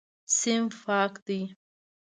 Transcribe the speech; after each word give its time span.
صنف 0.37 0.73
پاک 0.83 1.13
دی. 1.25 1.39